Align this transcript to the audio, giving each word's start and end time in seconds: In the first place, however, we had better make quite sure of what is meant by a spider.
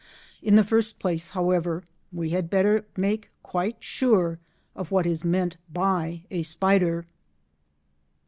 In 0.41 0.55
the 0.55 0.63
first 0.63 0.99
place, 0.99 1.29
however, 1.29 1.83
we 2.11 2.31
had 2.31 2.49
better 2.49 2.85
make 2.97 3.29
quite 3.43 3.75
sure 3.83 4.39
of 4.75 4.89
what 4.89 5.05
is 5.05 5.23
meant 5.23 5.57
by 5.71 6.23
a 6.31 6.41
spider. 6.41 7.05